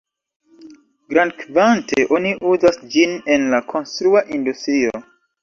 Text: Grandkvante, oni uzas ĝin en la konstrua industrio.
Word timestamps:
Grandkvante, 1.13 1.99
oni 2.17 2.31
uzas 2.53 2.81
ĝin 2.95 3.15
en 3.37 3.47
la 3.53 3.61
konstrua 3.75 4.27
industrio. 4.41 5.05